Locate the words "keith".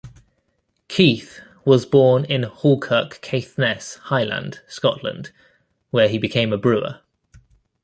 0.87-1.41